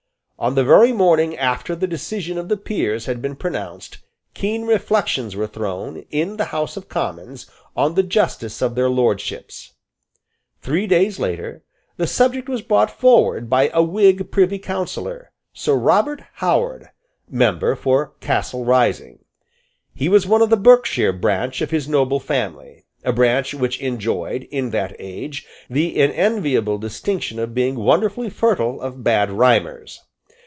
[0.41, 3.99] On the very morning after the decision of the Peers had been pronounced,
[4.33, 7.45] keen reflections were thrown, in the House of Commons,
[7.77, 9.73] on the justice of their lordships.
[10.59, 11.61] Three days later,
[11.97, 16.89] the subject was brought forward by a Whig Privy Councillor, Sir Robert Howard,
[17.29, 19.19] member for Castle Rising.
[19.93, 24.47] He was one of the Berkshire branch of his noble family, a branch which enjoyed,
[24.49, 29.99] in that age, the unenviable distinction of being wonderfully fertile of bad rhymers.